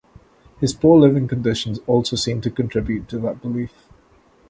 His 0.59 0.73
poor 0.73 0.99
living 0.99 1.27
conditions 1.27 1.77
also 1.85 2.15
seemed 2.15 2.41
to 2.41 2.49
contribute 2.49 3.07
to 3.09 3.19
that 3.19 3.39
belief. 3.39 3.87